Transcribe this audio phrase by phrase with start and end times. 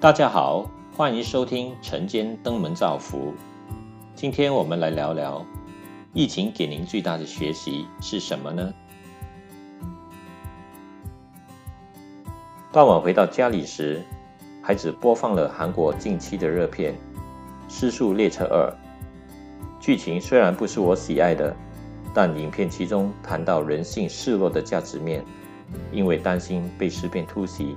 [0.00, 3.34] 大家好，欢迎收听晨间登门造福。
[4.14, 5.44] 今天我们来聊聊，
[6.14, 8.72] 疫情给您最大的学习是什么呢？
[12.72, 14.02] 傍晚回到家里时，
[14.62, 16.94] 孩子播放了韩国近期的热片
[17.68, 18.72] 《失速列车二》。
[19.78, 21.54] 剧情虽然不是我喜爱的，
[22.14, 25.22] 但影片其中谈到人性失落的价值面，
[25.92, 27.76] 因为担心被尸变突袭，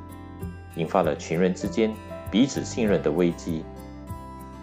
[0.77, 1.93] 引发了群人之间
[2.33, 3.63] 彼此信任的危机。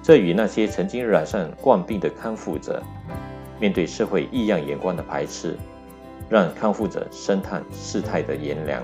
[0.03, 2.83] 这与那些曾经染上冠病的康复者，
[3.61, 5.57] 面对社会异样眼光的排斥，
[6.29, 8.83] 让康复者深叹事态的炎凉。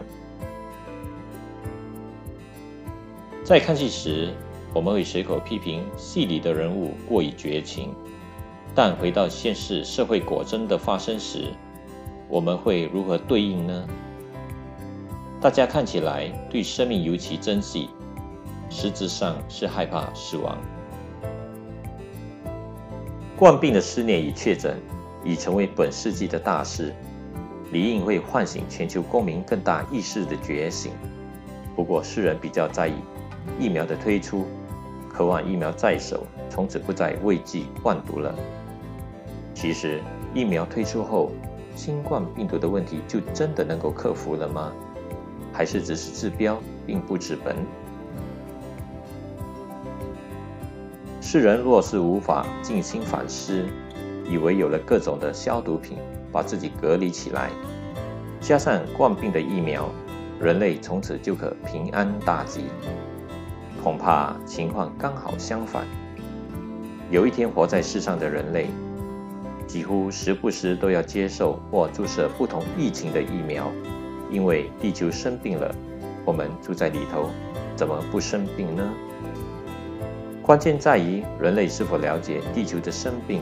[3.42, 4.32] 在看戏时，
[4.72, 7.92] 我们会随口批评戏里的人物过于绝情。
[8.72, 11.48] 但回到现实社会果真的发生时，
[12.28, 13.84] 我们会如何对应呢？
[15.41, 17.88] 大家看起来对生命尤其珍惜，
[18.69, 20.59] 实质上是害怕死亡。
[23.36, 24.81] 冠病的思念与确诊
[25.25, 26.95] 已成为本世纪的大事，
[27.70, 30.92] 理应会唤醒全球公民更大意识的觉醒。
[31.75, 32.95] 不过，世人比较在意
[33.58, 34.47] 疫苗的推出，
[35.12, 38.34] 渴望疫苗在手，从此不再畏惧冠毒了。
[39.53, 40.01] 其实，
[40.33, 41.30] 疫苗推出后，
[41.75, 44.73] 新冠病毒的问题就真的能够克服了吗？
[45.53, 47.55] 还是只是治标并不治本？
[51.37, 53.62] 世人若是无法静心反思，
[54.27, 55.98] 以为有了各种的消毒品
[56.33, 57.51] 把自己隔离起来，
[58.41, 59.87] 加上冠病的疫苗，
[60.41, 62.62] 人类从此就可平安大吉，
[63.84, 65.84] 恐怕情况刚好相反。
[67.11, 68.69] 有一天活在世上的人类。
[69.67, 73.70] 几乎时不时都要接受或注射不同疫情的疫苗，
[74.31, 75.70] 因为地球生病了，
[76.25, 77.29] 我们住在里头，
[77.77, 78.91] 怎么不生病呢？
[80.47, 83.40] 关键在于人类是否了解地球的生病，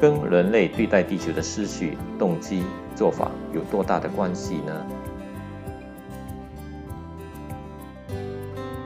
[0.00, 2.62] 跟人类对待地球的思绪、动机、
[2.96, 4.86] 做法有多大的关系呢？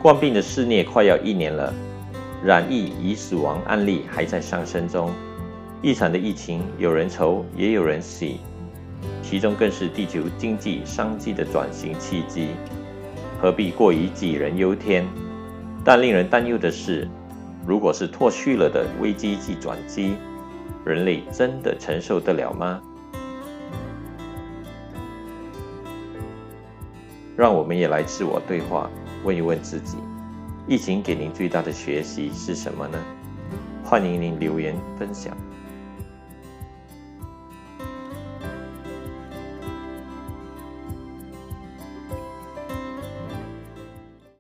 [0.03, 1.73] 冠病的肆虐快要一年了，
[2.43, 5.09] 染疫与死亡案例还在上升中。
[5.83, 8.41] 一场的疫情，有人愁，也有人喜，
[9.23, 12.49] 其中更是地球经济商机的转型契机，
[13.41, 15.07] 何必过于杞人忧天？
[15.85, 17.09] 但令人担忧的是，
[17.67, 20.15] 如果是脱序了的危机即转机，
[20.85, 22.81] 人类真的承受得了吗？
[27.37, 28.89] 让我们也来自我对话，
[29.25, 29.97] 问一问自己：
[30.69, 32.99] 疫情给您最大的学习是什么呢？
[33.83, 35.37] 欢迎您留言分享。